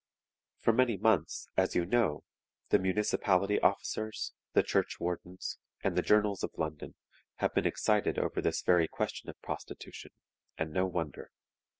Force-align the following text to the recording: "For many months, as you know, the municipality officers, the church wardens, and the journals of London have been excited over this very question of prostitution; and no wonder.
"For 0.57 0.73
many 0.73 0.97
months, 0.97 1.47
as 1.55 1.75
you 1.75 1.85
know, 1.85 2.23
the 2.69 2.79
municipality 2.79 3.59
officers, 3.59 4.33
the 4.53 4.63
church 4.63 4.99
wardens, 4.99 5.59
and 5.83 5.95
the 5.95 6.01
journals 6.01 6.41
of 6.43 6.57
London 6.57 6.95
have 7.35 7.53
been 7.53 7.67
excited 7.67 8.17
over 8.17 8.41
this 8.41 8.63
very 8.63 8.87
question 8.87 9.29
of 9.29 9.39
prostitution; 9.43 10.09
and 10.57 10.73
no 10.73 10.87
wonder. 10.87 11.29